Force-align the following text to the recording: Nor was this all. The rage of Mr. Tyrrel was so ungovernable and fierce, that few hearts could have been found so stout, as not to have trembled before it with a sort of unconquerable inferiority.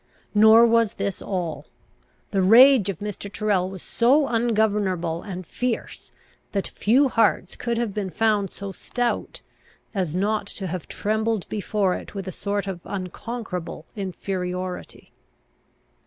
Nor 0.33 0.65
was 0.65 0.95
this 0.95 1.21
all. 1.21 1.67
The 2.31 2.41
rage 2.41 2.89
of 2.89 2.97
Mr. 2.97 3.31
Tyrrel 3.31 3.69
was 3.69 3.83
so 3.83 4.27
ungovernable 4.27 5.21
and 5.21 5.45
fierce, 5.45 6.09
that 6.53 6.67
few 6.67 7.07
hearts 7.07 7.55
could 7.55 7.77
have 7.77 7.93
been 7.93 8.09
found 8.09 8.49
so 8.49 8.71
stout, 8.71 9.41
as 9.93 10.15
not 10.15 10.47
to 10.47 10.65
have 10.65 10.87
trembled 10.87 11.47
before 11.49 11.93
it 11.93 12.15
with 12.15 12.27
a 12.27 12.31
sort 12.31 12.65
of 12.65 12.79
unconquerable 12.83 13.85
inferiority. 13.95 15.11